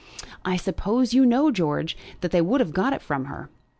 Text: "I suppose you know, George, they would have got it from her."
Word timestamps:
"I 0.43 0.57
suppose 0.57 1.13
you 1.13 1.27
know, 1.27 1.51
George, 1.51 1.95
they 2.21 2.41
would 2.41 2.59
have 2.59 2.73
got 2.73 2.93
it 2.93 3.03
from 3.03 3.25
her." 3.25 3.51